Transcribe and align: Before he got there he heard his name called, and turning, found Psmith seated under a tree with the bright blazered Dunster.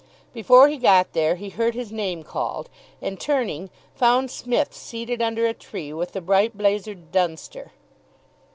Before 0.33 0.67
he 0.67 0.77
got 0.77 1.13
there 1.13 1.35
he 1.35 1.49
heard 1.49 1.75
his 1.75 1.91
name 1.91 2.23
called, 2.23 2.71
and 3.03 3.19
turning, 3.19 3.69
found 3.93 4.31
Psmith 4.31 4.73
seated 4.73 5.21
under 5.21 5.45
a 5.45 5.53
tree 5.53 5.93
with 5.93 6.13
the 6.13 6.21
bright 6.21 6.57
blazered 6.57 7.11
Dunster. 7.11 7.71